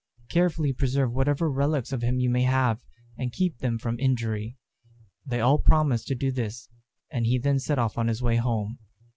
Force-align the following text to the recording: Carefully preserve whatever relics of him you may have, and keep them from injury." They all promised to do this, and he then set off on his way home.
Carefully 0.29 0.73
preserve 0.73 1.13
whatever 1.13 1.47
relics 1.47 1.91
of 1.91 2.01
him 2.01 2.17
you 2.19 2.27
may 2.27 2.41
have, 2.41 2.81
and 3.19 3.31
keep 3.31 3.59
them 3.59 3.77
from 3.77 3.99
injury." 3.99 4.57
They 5.27 5.41
all 5.41 5.59
promised 5.59 6.07
to 6.07 6.15
do 6.15 6.31
this, 6.31 6.69
and 7.11 7.27
he 7.27 7.37
then 7.37 7.59
set 7.59 7.77
off 7.77 7.99
on 7.99 8.07
his 8.07 8.19
way 8.19 8.37
home. 8.37 8.79